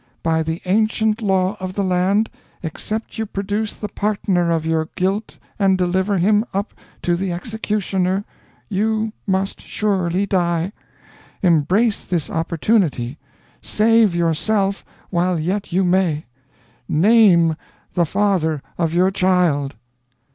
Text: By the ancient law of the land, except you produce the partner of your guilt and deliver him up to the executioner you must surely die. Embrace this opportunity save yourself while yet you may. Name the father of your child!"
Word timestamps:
By 0.23 0.41
the 0.41 0.63
ancient 0.65 1.21
law 1.21 1.55
of 1.59 1.75
the 1.75 1.83
land, 1.83 2.31
except 2.63 3.19
you 3.19 3.27
produce 3.27 3.75
the 3.75 3.87
partner 3.87 4.49
of 4.49 4.65
your 4.65 4.89
guilt 4.95 5.37
and 5.59 5.77
deliver 5.77 6.17
him 6.17 6.43
up 6.55 6.73
to 7.03 7.15
the 7.15 7.31
executioner 7.31 8.25
you 8.67 9.13
must 9.27 9.61
surely 9.61 10.25
die. 10.25 10.71
Embrace 11.43 12.03
this 12.03 12.31
opportunity 12.31 13.19
save 13.61 14.15
yourself 14.15 14.83
while 15.11 15.37
yet 15.37 15.71
you 15.71 15.83
may. 15.83 16.25
Name 16.89 17.55
the 17.93 18.07
father 18.07 18.63
of 18.79 18.95
your 18.95 19.11
child!" 19.11 19.75